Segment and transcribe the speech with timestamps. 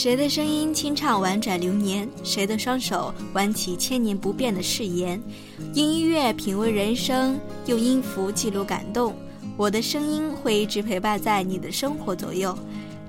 [0.00, 2.08] 谁的声音清唱婉转流年？
[2.24, 5.20] 谁的双手挽起千年不变的誓言？
[5.74, 9.14] 用音乐品味人生，用音符记录感动。
[9.58, 12.58] 我的声音会一直陪伴在你的生活左右。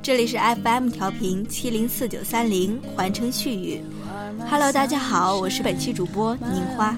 [0.03, 3.81] 这里是 FM 调频七零四九三零环城絮语。
[4.49, 6.93] Hello，大家好，我是本期主播宁花。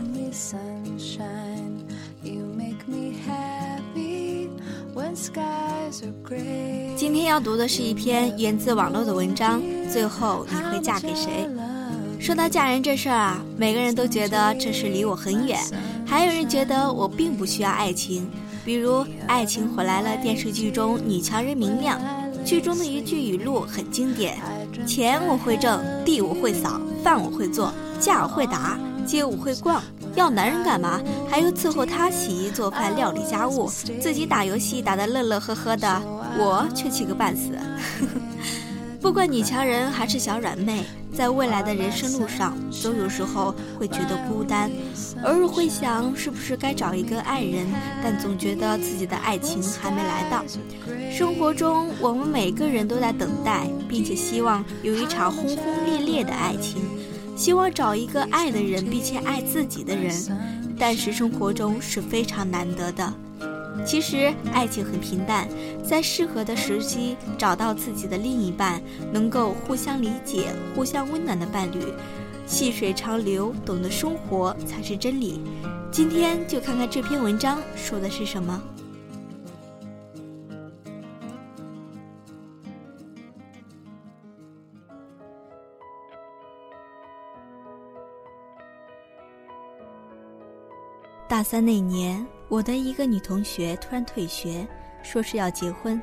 [6.97, 9.61] 今天要读的是一篇源自网络的文章。
[9.93, 11.47] 最后你会嫁给谁？
[12.19, 15.59] 说到嫁人这事儿啊，每个人都觉得这事离我很远，
[16.03, 18.27] 还有人觉得我并不需要爱情。
[18.65, 22.01] 比如《爱情回来了》电视剧中女强人明亮，
[22.43, 24.35] 剧中的一句语录很经典：
[24.87, 29.79] 钱我会挣，地我会扫，饭我会做，架我会打， 街我会逛。
[30.15, 30.99] 要男人干嘛？
[31.29, 33.69] 还要伺候他洗衣做饭、料理家务，
[34.01, 36.01] 自己打游戏打得乐乐呵呵的，
[36.39, 37.51] 我却气个半死。
[39.03, 44.71] 不管女强人还是小软妹，在未来的人生路上，总有时候会觉得孤单，
[45.25, 47.67] 偶尔会想是不是该找一个爱人，
[48.01, 50.41] 但总觉得自己的爱情还没来到。
[51.11, 56.81] 生活中，我们每个人都在等待，并且希望有一场轰轰烈烈的爱情。
[57.35, 60.15] 希望找一个爱的人，并且爱自己的人，
[60.79, 63.13] 但是生活中是非常难得的。
[63.85, 65.47] 其实爱情很平淡，
[65.83, 68.81] 在适合的时机找到自己的另一半，
[69.11, 71.93] 能够互相理解、互相温暖的伴侣，
[72.47, 75.41] 细水长流，懂得生活才是真理。
[75.91, 78.61] 今天就看看这篇文章说的是什么。
[91.27, 94.67] 大三那年，我的一个女同学突然退学，
[95.01, 95.99] 说是要结婚。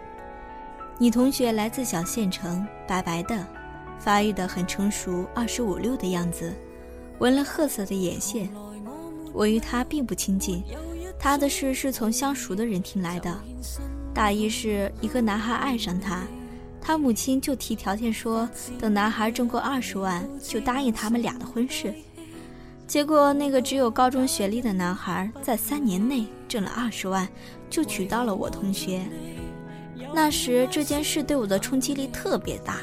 [0.99, 3.47] 女同学来自小县城，白白的，
[3.99, 6.53] 发育的很成熟，二十五六的样子，
[7.19, 8.51] 纹了褐色的眼线。
[9.33, 10.63] 我与她并不亲近，
[11.19, 13.39] 她的事是从相熟的人听来的。
[14.13, 16.27] 大意是一个男孩爱上她，
[16.81, 18.49] 她母亲就提条件说，
[18.79, 21.95] 等男孩挣够二十万，就答应他们俩的婚事。
[22.91, 27.29] 结果，那个只有高中学历的男孩，在三年内挣了二十万，
[27.71, 29.03] 就娶到了我同学。
[30.13, 32.79] 那时这件事对我的冲击力特别大，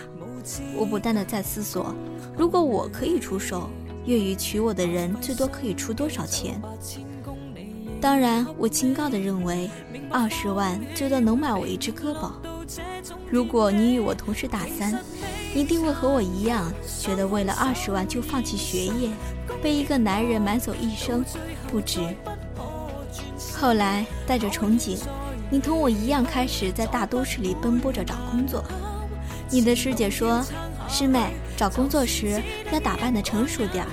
[0.77, 1.93] 我不断的在思索：
[2.37, 3.69] 如果我可以出手，
[4.05, 6.61] 愿意娶我的人最多可以出多少钱？
[7.99, 9.69] 当然，我清高的认为，
[10.09, 12.31] 二十万最多能买我一只胳膊。
[13.29, 14.97] 如果你与我同是大三，
[15.57, 19.09] 一定会和我一样，觉得为了二十万就放弃学业。
[19.59, 21.25] 被一个男人买走一生，
[21.71, 21.99] 不值。
[23.55, 24.99] 后来带着憧憬，
[25.49, 28.63] 你同我一样开始在大都市里奔波着找工作。
[29.49, 30.45] 你的师姐说
[30.87, 32.39] ：“师妹，找工作时
[32.71, 33.89] 要打扮的成熟点儿，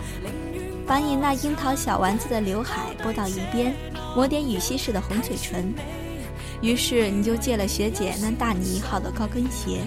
[0.86, 3.74] 把你那樱桃小丸子的刘海拨到一边，
[4.14, 5.72] 抹点雨西式的红嘴唇。”
[6.60, 9.80] 于是你就借了学姐那大你一号的高跟鞋，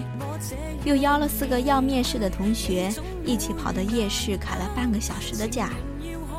[0.84, 2.90] 又邀了四个要面试的同学。
[3.24, 5.70] 一起跑到夜市砍了半个小时的价，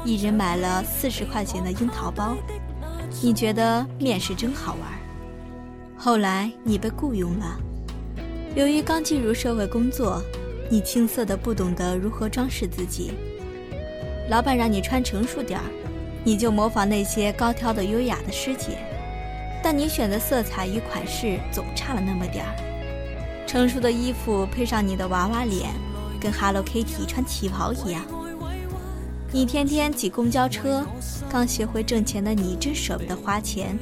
[0.03, 2.35] 一人买了四十块钱的樱桃包。
[3.21, 4.89] 你觉得面试真好玩？
[5.95, 7.59] 后来你被雇佣了，
[8.55, 10.21] 由于刚进入社会工作，
[10.69, 13.11] 你青涩的不懂得如何装饰自己。
[14.29, 15.65] 老板让你穿成熟点儿，
[16.23, 18.77] 你就模仿那些高挑的优雅的师姐，
[19.63, 23.45] 但你选的色彩与款式总差了那么点儿。
[23.47, 25.69] 成熟的衣服配上你的娃娃脸。
[26.21, 28.03] 跟 Hello Kitty 穿旗袍一样，
[29.31, 30.85] 你天天挤公交车，
[31.29, 33.79] 刚学会挣钱的你真舍不得花钱。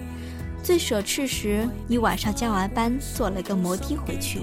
[0.61, 4.41] 最奢侈时，你晚上加完班坐了个摩的回去。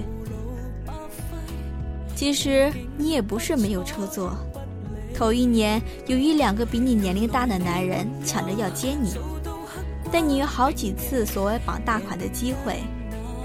[2.17, 4.35] 其实你也不是没有车坐，
[5.13, 9.13] 头一年有一两个比你年龄大的男人抢着要接你，
[10.15, 12.79] 但你有好几次所谓绑大款的机会。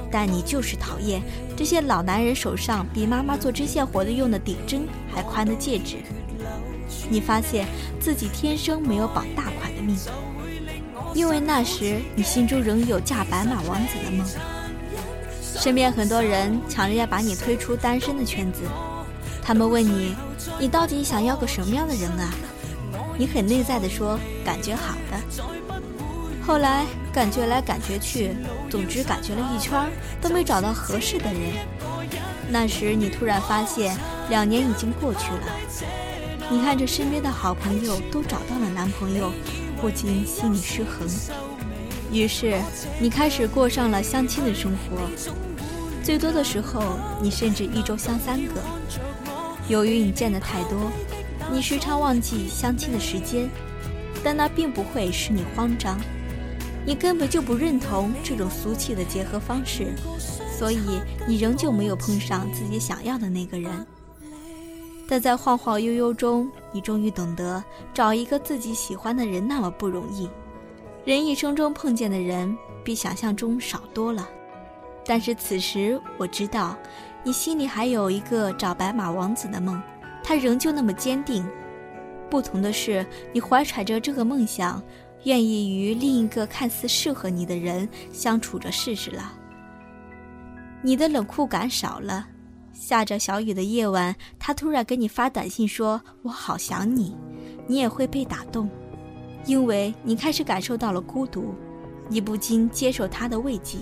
[0.08, 1.20] 但你就是讨厌
[1.56, 5.96] 这些老男人手上比妈妈做针线活的用的顶针还宽的戒指。
[7.08, 7.66] 你发现
[7.98, 9.96] 自己天生没有绑大款的命，
[11.12, 14.24] 因为那时你心中仍有嫁白马王子的梦。
[15.42, 18.60] 身边很多人抢着要把你推出单身的圈子，
[19.42, 20.14] 他们问你，
[20.60, 22.32] 你到底想要个什么样的人啊？
[23.18, 25.20] 你很内在的说，感觉好的。
[26.50, 28.32] 后来感觉来感觉去，
[28.68, 29.88] 总之感觉了一圈
[30.20, 31.52] 都没找到合适的人。
[32.48, 33.96] 那时你突然发现，
[34.28, 35.56] 两年已经过去了。
[36.50, 39.30] 你看着身边的好朋友都找到了男朋友，
[39.80, 41.08] 不禁心里失衡。
[42.10, 42.60] 于是
[43.00, 45.08] 你开始过上了相亲的生活。
[46.02, 48.54] 最多的时候，你甚至一周相三个。
[49.68, 50.90] 由于你见的太多，
[51.52, 53.48] 你时常忘记相亲的时间，
[54.24, 55.96] 但那并不会使你慌张。
[56.90, 59.94] 你根本就不认同这种俗气的结合方式，
[60.58, 60.80] 所以
[61.24, 63.86] 你仍旧没有碰上自己想要的那个人。
[65.08, 67.62] 但在晃晃悠悠中，你终于懂得，
[67.94, 70.28] 找一个自己喜欢的人那么不容易。
[71.04, 74.28] 人一生中碰见的人比想象中少多了。
[75.06, 76.76] 但是此时我知道，
[77.22, 79.80] 你心里还有一个找白马王子的梦，
[80.24, 81.48] 他仍旧那么坚定。
[82.28, 84.82] 不同的是，你怀揣着这个梦想，
[85.24, 89.32] 愿意与另一个看似适合你的人相处着试试了。
[90.82, 92.26] 你的冷酷感少了，
[92.72, 97.14] 下着小雨的夜晚，他突然给你发短信说“我好想你”，
[97.68, 98.68] 你也会被打动，
[99.44, 101.54] 因为你开始感受到了孤独，
[102.08, 103.78] 你不禁接受他的慰藉。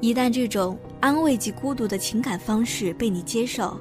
[0.00, 3.78] 一旦这种安慰及孤独的情感方式被你接受，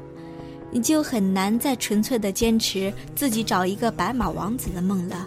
[0.70, 5.26] 你就很难再纯粹的坚持自己找一个白马王子的梦了。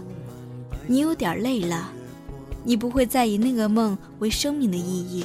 [0.87, 1.90] 你有点累了，
[2.64, 5.25] 你不会再以那个梦为生命的意义。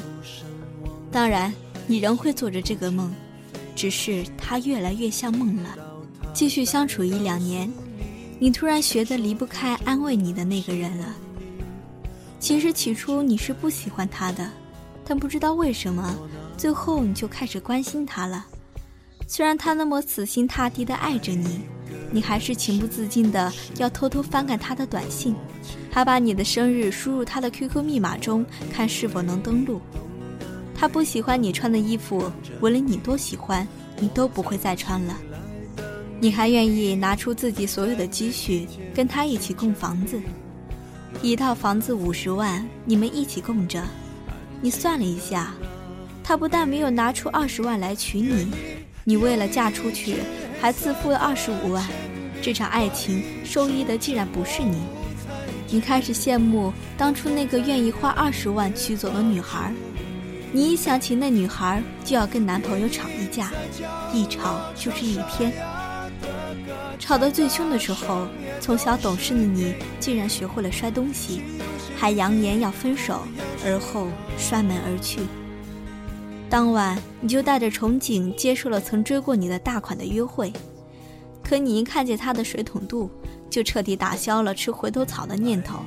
[1.12, 1.54] 当然，
[1.86, 3.14] 你仍会做着这个梦，
[3.76, 5.76] 只是它越来越像梦了。
[6.34, 7.72] 继续相处一两年，
[8.40, 11.16] 你突然学得离不开安慰你的那个人了。
[12.40, 14.50] 其实起初你是不喜欢他的。
[15.10, 16.14] 但不知道为什么，
[16.58, 18.46] 最后你就开始关心他了。
[19.26, 21.62] 虽然他那么死心塌地地爱着你，
[22.12, 25.36] 你还是情不自禁的要偷偷翻看他的短信，
[25.92, 29.82] 还把你的生日输入他的 QQ 密码中，看是否能登录。
[30.76, 32.32] 他不喜欢你穿的衣服，
[32.62, 33.68] 无论你多喜欢，
[34.00, 35.18] 你都不会再穿了。
[36.20, 40.20] 你还愿意拿出自己所有的积蓄，跟他一起供房子，
[41.22, 43.84] 一套房子五十万，你们一起供着。
[44.62, 45.54] 你算了一下，
[46.24, 48.48] 他不但没有拿出二十万来娶你，
[49.04, 50.18] 你为了嫁出去
[50.60, 51.86] 还自付了二十五万，
[52.42, 54.78] 这场爱情受益的竟然不是你。
[55.70, 59.74] 你开始羡慕当初那个愿意花二十万娶走的女孩，
[60.52, 63.52] 你一想起那女孩就要跟男朋友吵一架，
[64.14, 65.52] 一吵就是一天。
[67.00, 68.28] 吵得最凶的时候，
[68.60, 71.42] 从小懂事的你竟然学会了摔东西。
[72.00, 73.24] 还扬言要分手，
[73.66, 74.08] 而后
[74.38, 75.20] 摔门而去。
[76.50, 80.52] 当晚，你就带着憧憬接受了曾追过你的大款的约会，
[81.44, 83.10] 可你一看见他的水桶肚，
[83.50, 85.80] 就彻底打消了吃回头草的念头。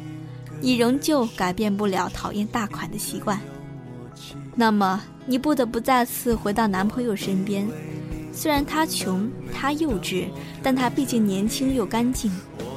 [0.60, 3.40] 你仍旧改变不了讨厌大款的习惯，
[4.54, 7.66] 那么你不得不再次回到男朋友身边。
[8.30, 10.26] 虽然他穷，他幼稚，
[10.62, 12.30] 但他毕竟年轻又干净，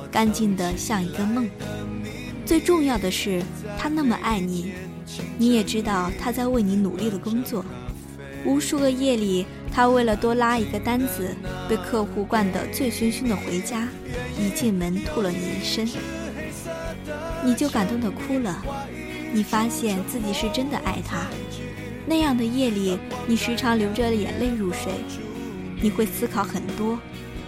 [0.10, 1.50] 干净的像一个梦。
[2.46, 3.44] 最重要的是，
[3.78, 4.72] 他那么爱你，
[5.38, 7.64] 你也知道他在为你努力的工作。
[8.46, 11.36] 无数个夜里，他为了多拉一个单子，
[11.70, 13.88] 被客户灌得醉醺醺的回家，
[14.38, 15.88] 一进门吐了你一身，
[17.44, 18.62] 你就感动的哭了。
[19.32, 21.26] 你发现自己是真的爱他。
[22.06, 24.92] 那样的夜里，你时常流着眼泪入睡，
[25.82, 27.00] 你会思考很多，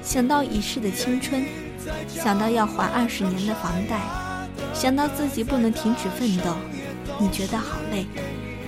[0.01, 1.45] 想到已逝的青春，
[2.07, 3.99] 想到要还二十年的房贷。
[4.73, 6.55] 想到自己不能停止奋斗，
[7.19, 8.05] 你觉得好累，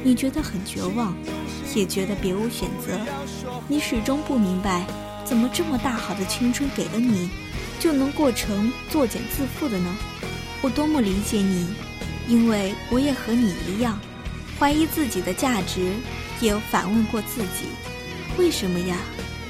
[0.04, 1.16] 你觉得很绝望，
[1.76, 2.98] 也觉得别无选择。
[3.68, 4.86] 你始终不明白，
[5.26, 7.30] 怎么这么大好的青春给了你，
[7.80, 9.96] 就能过成作茧自缚的呢？
[10.62, 11.68] 我多么理解你，
[12.28, 14.00] 因为我也和你一样，
[14.58, 15.92] 怀疑自己的价值，
[16.40, 17.68] 也反问过自己：
[18.38, 18.98] 为什么呀？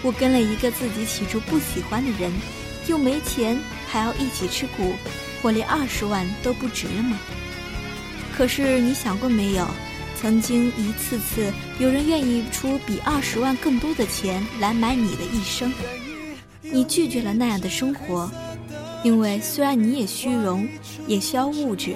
[0.02, 2.32] 我跟了一个自己起初不喜欢的人，
[2.88, 4.94] 又没钱，还要一起吃苦。
[5.44, 7.18] 我连二十万都不值了吗？
[8.38, 9.66] 可是你想过没有，
[10.16, 15.74] 曾经一次次有人愿意出比二十万更多的钱来买你的一生，
[16.62, 18.30] 你拒绝了那样的生活，
[19.04, 20.68] 因为虽然你也虚荣，
[21.08, 21.96] 也需要物质，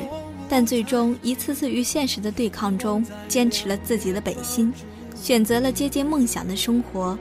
[0.49, 4.73] 但最终一次次与现实的对抗中，坚持了自己的本心，
[5.13, 7.15] 选择了接近梦想的生活。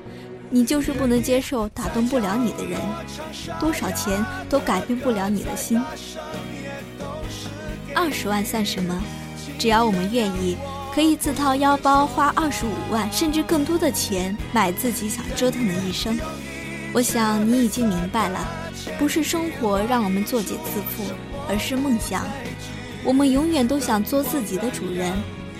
[0.48, 2.80] 你就是不能接受打动不了你的人，
[3.60, 5.78] 多少钱都改变不了你的心。
[7.94, 9.02] 二十万算什么？
[9.58, 10.56] 只要我们愿意，
[10.94, 16.18] 可以自掏腰包花二十五万甚至更多的钱买自己想折腾的一生。
[16.92, 18.48] 我想你已经明白了，
[18.98, 21.06] 不是生活让我们作茧自缚，
[21.48, 22.24] 而是梦想。
[23.04, 25.12] 我们永远都想做自己的主人，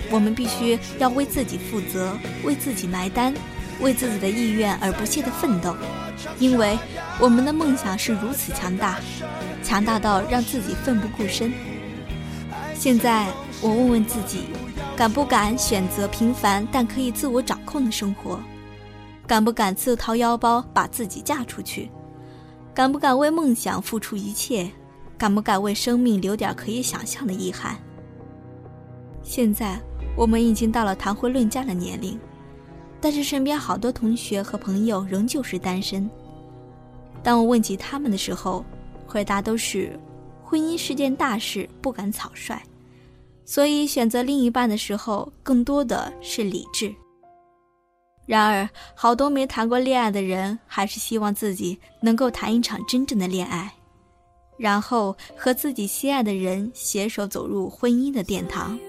[0.09, 3.33] 我们必须要为自己负责，为自己埋单。
[3.79, 5.75] 为自己的意愿而不懈的奋斗，
[6.37, 6.77] 因为
[7.17, 8.99] 我们的梦想是如此强大，
[9.63, 11.51] 强大到让自己奋不顾身。
[12.81, 14.45] 现在我问问自己，
[14.97, 18.39] 敢不敢选择平凡但可以自我掌控的生活？
[19.27, 21.91] 敢不敢自掏腰包把自己嫁出去？
[22.73, 24.67] 敢不敢为梦想付出一切？
[25.15, 27.77] 敢不敢为生命留点可以想象的遗憾？
[29.21, 29.79] 现在
[30.17, 32.19] 我们已经到了谈婚论嫁的年龄，
[32.99, 36.09] 但是身边好多同学和朋友仍旧是单身。
[37.21, 38.65] 当我问及他们的时候，
[39.05, 39.99] 回答都是：
[40.43, 42.59] 婚姻是件大事，不敢草率。
[43.45, 46.93] 所以选择另一半的时候，更多的是理智。
[48.25, 53.69] 然而，好多没谈过恋爱的人，还是希望自己能够谈一场真正的恋爱，
[54.57, 58.79] 然后和自己心爱的人携手走入婚姻的殿堂。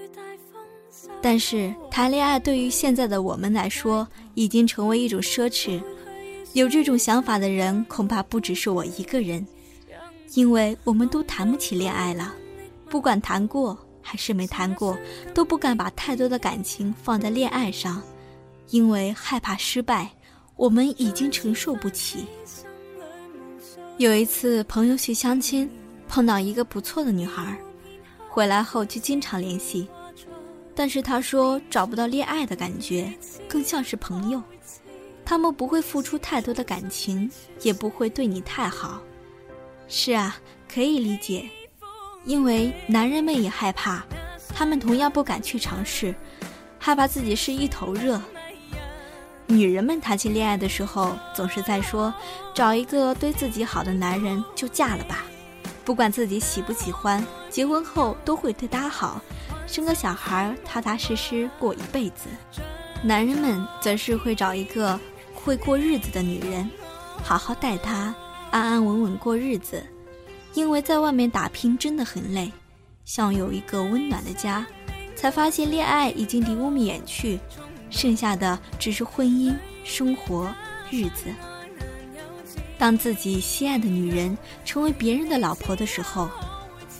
[1.21, 5.81] 但是，谈恋爱对于现在的我们来说，已经成为一种奢侈。
[6.53, 9.45] 有这种想法的人，恐怕不只是我一个人，
[10.35, 12.33] 因为我们都谈不起恋爱了，
[12.89, 13.77] 不管谈过。
[14.03, 14.95] 还是没谈过，
[15.33, 18.03] 都不敢把太多的感情放在恋爱上，
[18.69, 20.11] 因为害怕失败，
[20.57, 22.25] 我们已经承受不起。
[23.97, 25.69] 有一次，朋友去相亲，
[26.07, 27.57] 碰到一个不错的女孩，
[28.29, 29.87] 回来后就经常联系，
[30.75, 33.11] 但是他说找不到恋爱的感觉，
[33.47, 34.41] 更像是朋友。
[35.25, 37.31] 他们不会付出太多的感情，
[37.61, 39.01] 也不会对你太好。
[39.87, 40.35] 是啊，
[40.67, 41.49] 可以理解。
[42.25, 44.03] 因为男人们也害怕，
[44.49, 46.15] 他们同样不敢去尝试，
[46.79, 48.21] 害怕自己是一头热。
[49.45, 52.13] 女人们谈起恋爱的时候，总是在说，
[52.53, 55.25] 找一个对自己好的男人就嫁了吧，
[55.83, 59.21] 不管自己喜不喜欢，结婚后都会对他好，
[59.67, 62.29] 生个小孩，踏踏实实过一辈子。
[63.03, 64.97] 男人们则是会找一个
[65.33, 66.69] 会过日子的女人，
[67.21, 68.15] 好好待她，
[68.49, 69.83] 安安稳稳过日子。
[70.53, 72.51] 因为在外面打拼真的很累，
[73.05, 74.65] 想有一个温暖的家，
[75.15, 77.39] 才发现恋爱已经离我们远去，
[77.89, 80.53] 剩下的只是婚姻、生活、
[80.91, 81.33] 日子。
[82.77, 86.29] 当自己心爱的女人成为别人的老婆的时候，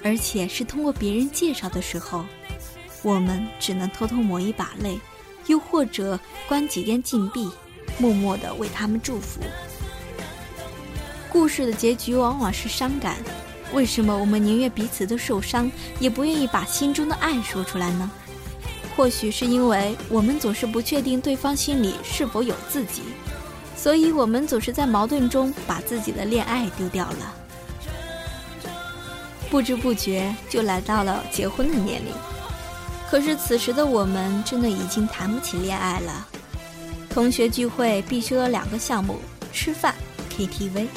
[0.03, 2.25] 而且是通过别人介绍的时候，
[3.03, 4.99] 我们只能偷偷抹一把泪，
[5.47, 7.51] 又或者关几天禁闭，
[7.99, 9.41] 默默地为他们祝福。
[11.29, 13.17] 故事的结局往往是伤感。
[13.73, 18.09] 为什么我们宁愿彼此都受伤，也不愿意把心中的爱说出来呢？
[18.95, 23.01] 或许是因为我们总是不确定对方心里是否有自己，
[23.75, 27.33] 所以我们总是在矛盾中把自己的恋爱丢掉了。
[29.49, 32.11] 不知不觉就来到了结婚的年龄，
[33.09, 36.27] 可是此时的我们真的已经谈不起恋爱了。
[37.09, 39.19] 同学聚会必须有两个项目：
[39.51, 39.95] 吃饭、
[40.35, 40.87] KTV。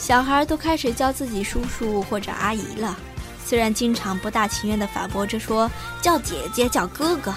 [0.00, 2.96] 小孩都开始叫自己叔叔或者阿姨了，
[3.44, 7.34] 虽然经常不大情愿地反驳着说叫姐姐叫哥哥。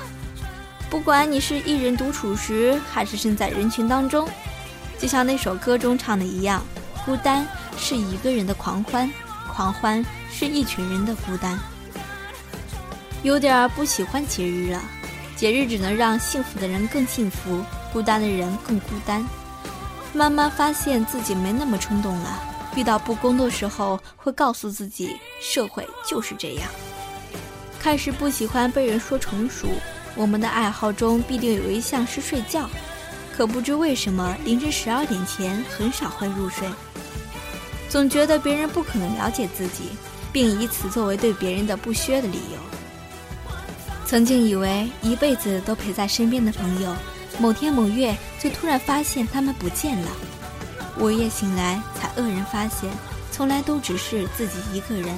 [0.89, 4.29] 不管你是一人独处时，还是身在人群当中，
[4.97, 6.63] 就像那首歌中唱的一样，
[7.03, 7.45] 孤单
[7.77, 9.11] 是一个人的狂欢，
[9.53, 11.59] 狂欢是一群人的孤单。
[13.23, 14.81] 有点不喜欢节日了，
[15.35, 19.23] 节日只能让幸福的人更幸福，孤单的人更孤单。
[20.13, 22.52] 慢慢发现自己没那么冲动了。
[22.75, 26.69] 遇到不公的时候，会告诉自己，社会就是这样。
[27.79, 29.67] 开始不喜欢被人说成熟，
[30.15, 32.69] 我们的爱好中必定有一项是睡觉，
[33.35, 36.67] 可不知为什么，凌晨十二点前很少会入睡。
[37.89, 39.89] 总觉得别人不可能了解自己，
[40.31, 42.59] 并以此作为对别人的不屑的理由。
[44.05, 46.95] 曾经以为一辈子都陪在身边的朋友，
[47.37, 50.11] 某天某月就突然发现他们不见了。
[50.99, 52.91] 午夜醒来，才愕然发现，
[53.31, 55.15] 从来都只是自己一个人。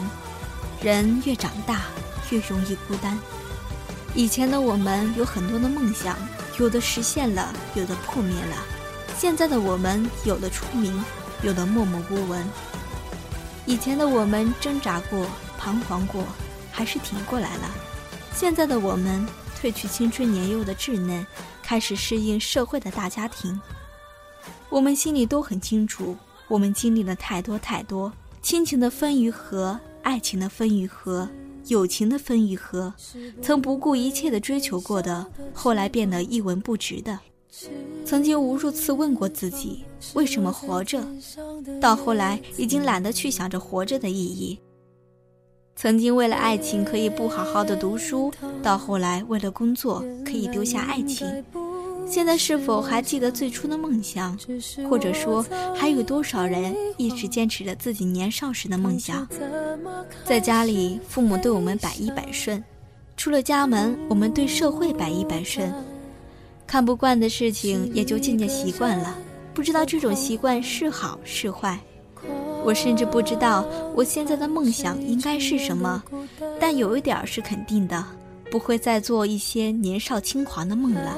[0.82, 1.82] 人越长大，
[2.30, 3.18] 越容易孤单。
[4.14, 6.16] 以前的我们有很多的梦想，
[6.58, 8.56] 有的实现了，有的破灭了。
[9.18, 11.04] 现在的我们，有的出名，
[11.42, 12.46] 有的默默无闻。
[13.66, 15.28] 以前的我们挣扎过，
[15.58, 16.24] 彷徨过，
[16.72, 17.70] 还是挺过来了。
[18.34, 19.28] 现在的我们，
[19.60, 21.26] 褪去青春年幼的稚嫩，
[21.62, 23.60] 开始适应社会的大家庭。
[24.70, 26.16] 我们心里都很清楚，
[26.48, 31.28] 我们经历了太多太多亲情的分与合，爱情的分与合，
[31.68, 32.94] 友情的分与合。
[33.42, 37.20] 曾不顾一切的追求过的，后来变得一文不值的。
[38.04, 41.02] 曾经无数次问过自己，为什么活着？
[41.80, 44.60] 到后来已经懒得去想着活着的意义。
[45.78, 48.32] 曾经为了爱情可以不好好的读书，
[48.62, 51.44] 到后来为了工作可以丢下爱情。
[52.08, 54.38] 现在是否还记得最初的梦想，
[54.90, 55.46] 或者说
[55.76, 59.28] 还有多少人一直坚持着自己年少时的梦想？
[60.24, 62.64] 在家里，父母对我们百依百顺，
[63.18, 65.74] 出了家门，我们对社会百依百顺，
[66.68, 69.18] 看不惯的事情也就渐渐习惯了。
[69.54, 71.80] 不知道这种习惯是好是坏。
[72.64, 73.64] 我甚至不知道
[73.96, 76.04] 我现在的梦想应该是什么，
[76.60, 78.04] 但有一点是肯定的，
[78.50, 81.18] 不会再做一些年少轻狂的梦了。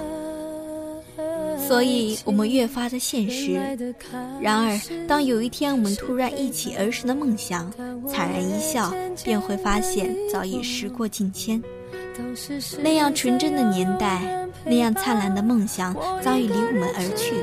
[1.68, 3.60] 所以，我们越发的现实。
[4.42, 7.72] 然而，当有一天我们突然忆起儿时的梦想，
[8.08, 8.94] 惨然一笑，
[9.24, 11.62] 便会发现早已时过境迁。
[12.82, 15.94] 那样纯真的年代，那样灿烂的梦想，
[16.24, 17.36] 早已离我们而去。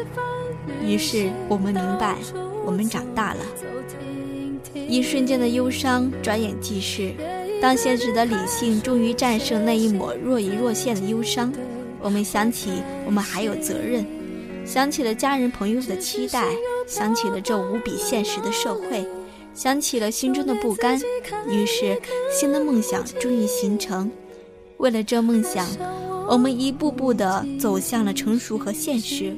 [0.82, 2.16] 于是，我们明白，
[2.64, 3.40] 我们长大了。
[4.88, 7.12] 一瞬间的忧伤，转眼即逝。
[7.60, 11.52] 当现实的理性终于战胜那一抹若隐若现的忧伤。
[12.04, 14.04] 我们想起，我们还有责任，
[14.66, 16.50] 想起了家人朋友的期待，
[16.86, 19.08] 想起了这无比现实的社会，
[19.54, 21.00] 想起了心中的不甘。
[21.48, 21.98] 于是，
[22.30, 24.12] 新的梦想终于形成。
[24.76, 25.66] 为了这梦想，
[26.28, 29.34] 我们一步步地走向了成熟和现实。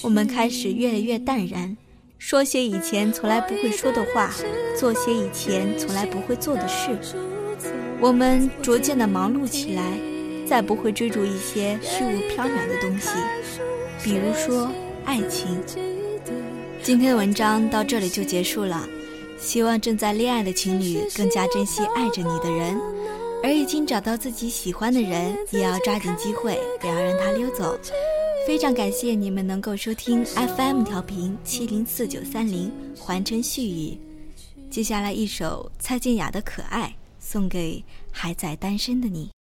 [0.00, 1.76] 我们开始越来越淡然，
[2.16, 4.32] 说些以前从来不会说的话，
[4.74, 6.98] 做些以前从来不会做的事。
[8.00, 10.15] 我们逐渐地忙碌起来。
[10.48, 13.10] 再不会追逐一些虚无缥缈的东西，
[14.02, 14.70] 比如说
[15.04, 15.60] 爱情。
[16.82, 18.88] 今天的文章到这里就结束了，
[19.38, 22.80] 希望正在恋爱的情侣更加珍惜爱着你的人，
[23.42, 27.76] 而已经找到自己喜欢的人，也要抓紧机会，不要让他溜走。
[28.46, 33.98] 非常感谢你们能够收听 FM 调频七零四九三零环城絮语。
[34.70, 36.86] 接下来一首蔡健雅的《可爱》，
[37.18, 39.35] 送给还在单身的你。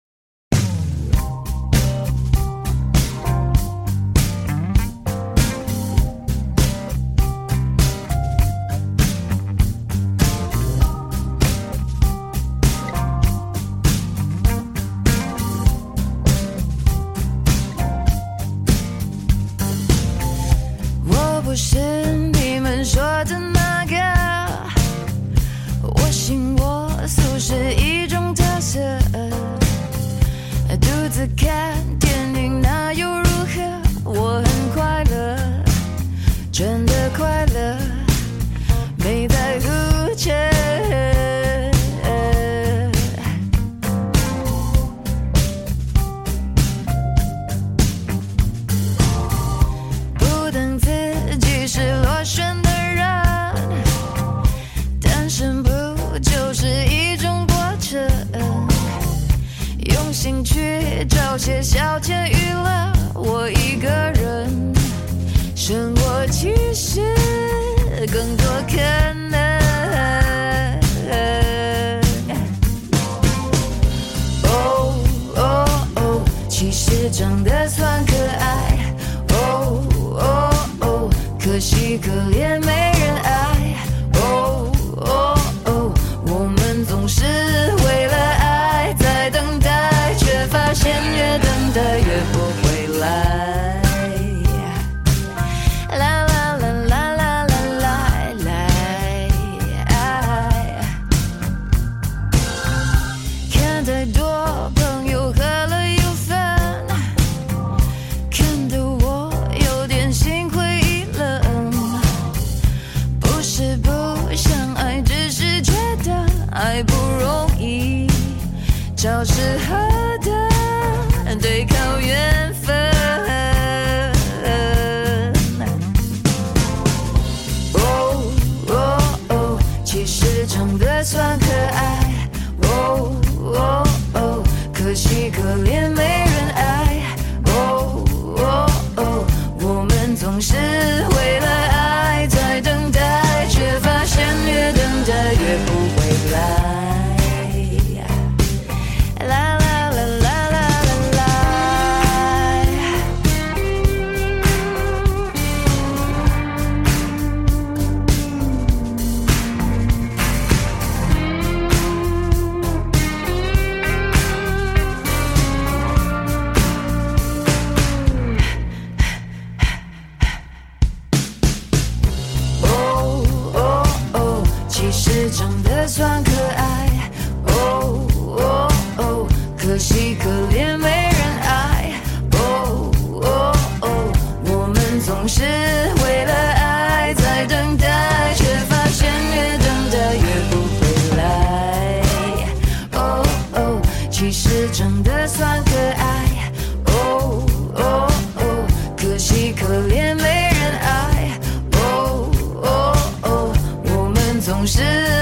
[204.46, 205.15] 总是